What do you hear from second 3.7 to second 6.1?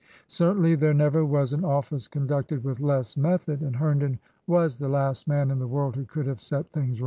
Herndon was the last man in the world who